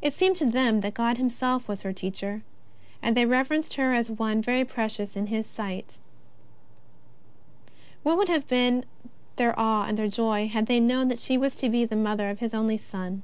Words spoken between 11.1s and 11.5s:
she